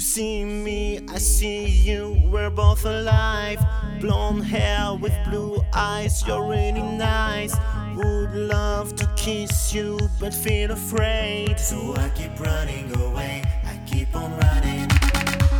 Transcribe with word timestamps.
You 0.00 0.06
see 0.06 0.44
me, 0.46 0.98
I 1.10 1.18
see 1.18 1.66
you, 1.66 2.16
we're 2.32 2.48
both 2.48 2.86
alive. 2.86 3.58
Blonde 4.00 4.46
hair 4.46 4.94
with 4.94 5.12
blue 5.28 5.60
eyes, 5.74 6.26
you're 6.26 6.48
really 6.48 6.80
nice. 6.80 7.54
Would 7.96 8.32
love 8.32 8.96
to 8.96 9.06
kiss 9.14 9.74
you, 9.74 9.98
but 10.18 10.32
feel 10.32 10.70
afraid. 10.70 11.60
So 11.60 11.94
I 11.96 12.08
keep 12.14 12.40
running 12.40 12.96
away, 12.96 13.42
I 13.66 13.78
keep 13.86 14.16
on 14.16 14.30
running. 14.38 14.88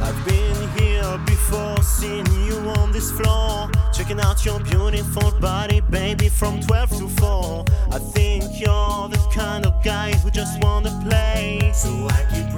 I've 0.00 0.24
been 0.24 0.56
here 0.78 1.18
before, 1.26 1.76
seen 1.82 2.24
you 2.46 2.56
on 2.80 2.92
this 2.92 3.10
floor. 3.10 3.70
Checking 3.92 4.20
out 4.20 4.42
your 4.46 4.58
beautiful 4.60 5.38
body, 5.38 5.82
baby, 5.82 6.30
from 6.30 6.62
12 6.62 6.90
to 6.98 7.08
4. 7.08 7.64
I 7.92 7.98
think 7.98 8.44
you're 8.58 9.06
the 9.10 9.20
kind 9.34 9.66
of 9.66 9.84
guy 9.84 10.14
who 10.14 10.30
just 10.30 10.62
wanna 10.62 10.98
play. 11.06 11.72
So 11.74 11.90
I 12.08 12.24
keep 12.32 12.49